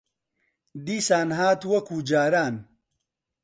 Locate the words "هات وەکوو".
1.37-2.05